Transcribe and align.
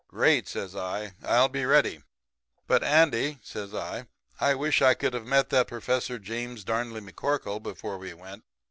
"'Great!' 0.07 0.47
says 0.47 0.75
I. 0.75 1.13
'I'll 1.23 1.47
be 1.49 1.63
ready. 1.63 2.01
But, 2.65 2.83
Andy,' 2.83 3.37
says 3.43 3.75
I, 3.75 4.07
'I 4.39 4.55
wish 4.55 4.81
I 4.81 4.95
could 4.95 5.13
have 5.13 5.27
met 5.27 5.49
that 5.51 5.67
Professor 5.67 6.17
James 6.17 6.63
Darnley 6.63 7.01
McCorkle 7.01 7.61
before 7.61 7.99
we 7.99 8.11
went. 8.15 8.43